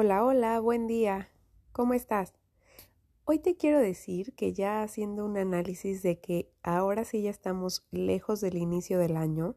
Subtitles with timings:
[0.00, 1.28] Hola, hola, buen día.
[1.72, 2.32] ¿Cómo estás?
[3.24, 7.84] Hoy te quiero decir que ya haciendo un análisis de que ahora sí ya estamos
[7.90, 9.56] lejos del inicio del año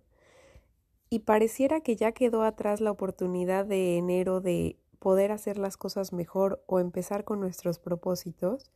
[1.11, 6.11] y pareciera que ya quedó atrás la oportunidad de enero de poder hacer las cosas
[6.11, 8.71] mejor o empezar con nuestros propósitos,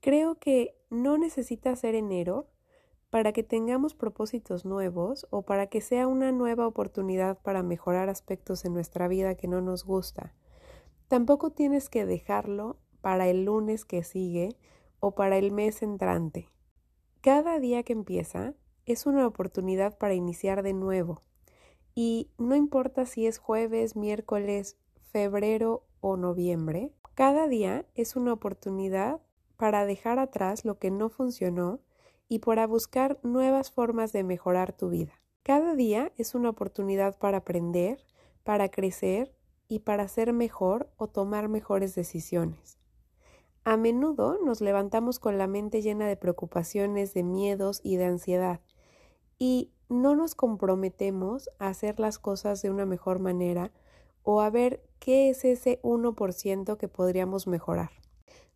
[0.00, 2.48] creo que no necesita ser enero
[3.10, 8.64] para que tengamos propósitos nuevos o para que sea una nueva oportunidad para mejorar aspectos
[8.64, 10.32] en nuestra vida que no nos gusta
[11.08, 14.56] Tampoco tienes que dejarlo para el lunes que sigue
[15.00, 16.48] o para el mes entrante.
[17.20, 18.54] Cada día que empieza
[18.86, 21.22] es una oportunidad para iniciar de nuevo.
[21.94, 24.76] Y no importa si es jueves, miércoles,
[25.12, 29.20] febrero o noviembre, cada día es una oportunidad
[29.56, 31.80] para dejar atrás lo que no funcionó
[32.28, 35.12] y para buscar nuevas formas de mejorar tu vida.
[35.42, 38.04] Cada día es una oportunidad para aprender,
[38.42, 39.32] para crecer
[39.74, 42.78] y para ser mejor o tomar mejores decisiones.
[43.64, 48.60] A menudo nos levantamos con la mente llena de preocupaciones, de miedos y de ansiedad,
[49.36, 53.72] y no nos comprometemos a hacer las cosas de una mejor manera
[54.22, 57.90] o a ver qué es ese 1% que podríamos mejorar.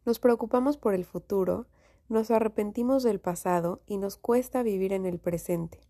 [0.06, 1.66] Nos preocupamos por el futuro,
[2.08, 5.80] nos arrepentimos del pasado y nos cuesta vivir en el presente.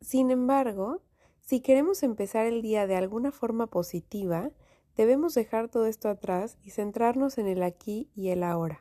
[0.00, 1.00] Sin embargo,
[1.40, 4.52] si queremos empezar el día de alguna forma positiva,
[4.96, 8.80] Debemos dejar todo esto atrás y centrarnos en el aquí y el ahora.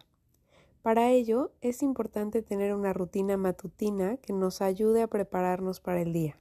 [0.81, 6.13] Para ello es importante tener una rutina matutina que nos ayude a prepararnos para el
[6.13, 6.39] día.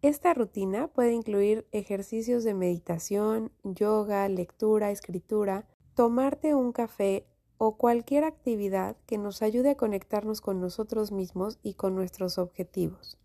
[0.00, 7.26] Esta rutina puede incluir ejercicios de meditación, yoga, lectura, escritura, tomarte un café
[7.58, 13.18] o cualquier actividad que nos ayude a conectarnos con nosotros mismos y con nuestros objetivos.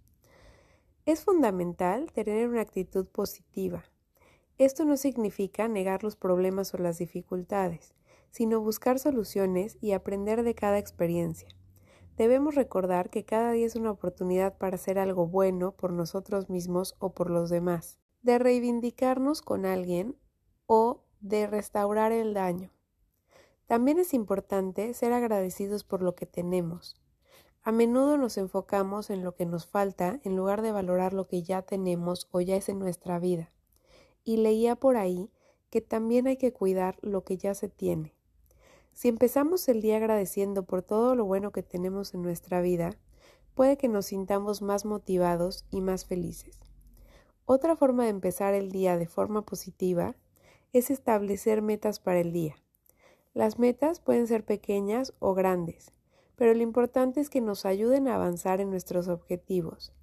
[1.06, 3.86] Es fundamental tener una actitud positiva,
[4.58, 7.94] esto no significa negar los problemas o las dificultades,
[8.32, 11.50] sino buscar soluciones y aprender de cada experiencia.
[12.18, 16.96] Debemos recordar que cada día es una oportunidad para hacer algo bueno por nosotros mismos
[16.98, 20.16] o por los demás, de reivindicarnos con alguien
[20.66, 22.72] o de restaurar el daño.
[23.68, 27.00] También es importante ser agradecidos por lo que tenemos.
[27.62, 31.44] A menudo nos enfocamos en lo que nos falta en lugar de valorar lo que
[31.44, 33.52] ya tenemos o ya es en nuestra vida
[34.28, 35.32] y leía por ahí
[35.70, 38.14] que también hay que cuidar lo que ya se tiene.
[38.92, 42.98] Si empezamos el día agradeciendo por todo lo bueno que tenemos en nuestra vida,
[43.54, 46.60] puede que nos sintamos más motivados y más felices.
[47.46, 50.14] Otra forma de empezar el día de forma positiva
[50.74, 52.56] es establecer metas para el día.
[53.34, 55.94] Las metas pueden ser pequeñas o grandes,
[56.36, 59.94] pero lo importante es que nos ayuden a avanzar en nuestros objetivos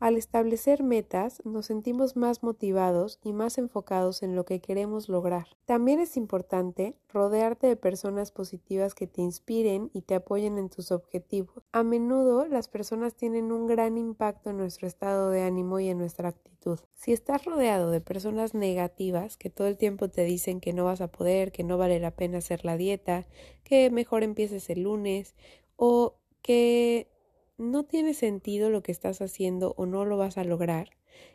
[0.00, 5.46] al establecer metas nos sentimos más motivados y más enfocados en lo que queremos lograr.
[5.64, 10.92] También es importante rodearte de personas positivas que te inspiren y te apoyen en tus
[10.92, 11.62] objetivos.
[11.72, 15.98] A menudo las personas tienen un gran impacto en nuestro estado de ánimo y en
[15.98, 16.78] nuestra actitud.
[16.94, 21.00] Si estás rodeado de personas negativas que todo el tiempo te dicen que no vas
[21.00, 23.26] a poder, que no vale la pena hacer la dieta,
[23.62, 25.34] que mejor empieces el lunes
[25.76, 27.08] o que
[27.56, 30.90] no tiene sentido lo que estás haciendo o no lo vas a lograr,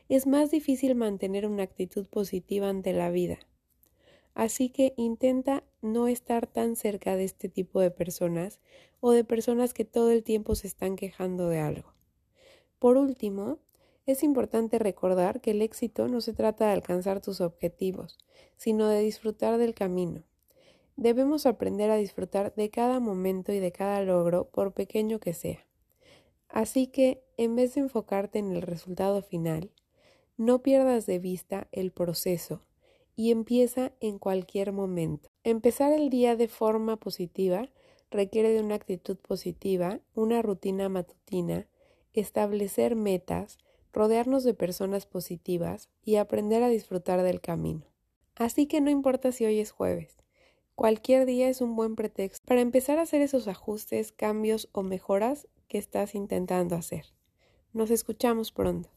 [0.09, 3.39] es más difícil mantener una actitud positiva ante la vida.
[4.33, 8.59] Así que intenta no estar tan cerca de este tipo de personas
[8.99, 11.93] o de personas que todo el tiempo se están quejando de algo.
[12.79, 13.59] Por último,
[14.05, 18.17] es importante recordar que el éxito no se trata de alcanzar tus objetivos,
[18.57, 20.23] sino de disfrutar del camino.
[20.95, 25.68] Debemos aprender a disfrutar de cada momento y de cada logro, por pequeño que sea.
[26.49, 29.71] Así que, en vez de enfocarte en el resultado final,
[30.35, 32.61] no pierdas de vista el proceso
[33.15, 35.29] y empieza en cualquier momento.
[35.43, 37.69] Empezar el día de forma positiva
[38.11, 41.67] requiere de una actitud positiva, una rutina matutina,
[42.13, 43.57] establecer metas,
[43.93, 47.85] rodearnos de personas positivas y aprender a disfrutar del camino.
[48.35, 50.17] Así que no importa si hoy es jueves,
[50.75, 55.47] cualquier día es un buen pretexto para empezar a hacer esos ajustes, cambios o mejoras
[55.69, 57.05] que estás intentando hacer.
[57.71, 58.89] Nos escuchamos pronto.